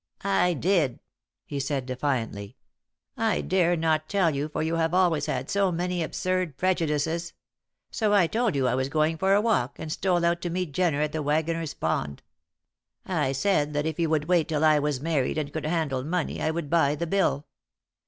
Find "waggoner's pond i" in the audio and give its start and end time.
11.21-13.31